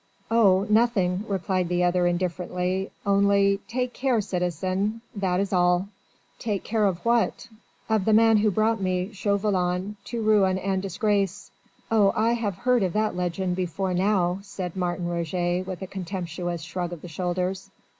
"Oh, 0.31 0.65
nothing!" 0.67 1.25
replied 1.27 1.69
the 1.69 1.83
other 1.83 2.07
indifferently. 2.07 2.89
"Only... 3.05 3.59
take 3.67 3.93
care, 3.93 4.19
citizen... 4.19 5.01
that 5.15 5.39
is 5.39 5.53
all." 5.53 5.89
"Take 6.39 6.63
care 6.63 6.85
of 6.87 6.97
what?" 7.05 7.47
"Of 7.87 8.05
the 8.05 8.11
man 8.13 8.37
who 8.37 8.49
brought 8.49 8.81
me, 8.81 9.13
Chauvelin, 9.13 9.97
to 10.05 10.23
ruin 10.23 10.57
and 10.57 10.81
disgrace." 10.81 11.51
"Oh! 11.91 12.11
I 12.15 12.33
have 12.33 12.55
heard 12.55 12.81
of 12.81 12.93
that 12.93 13.15
legend 13.15 13.55
before 13.55 13.93
now," 13.93 14.39
said 14.41 14.75
Martin 14.75 15.07
Roget 15.07 15.67
with 15.67 15.83
a 15.83 15.85
contemptuous 15.87 16.63
shrug 16.63 16.93
of 16.93 17.03
the 17.03 17.07
shoulders. 17.07 17.69